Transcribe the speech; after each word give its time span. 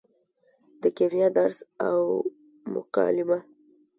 د 0.81 0.83
کیمیا 0.97 1.27
درس 1.37 1.57
او 1.87 1.99
مکالمه 2.73 3.39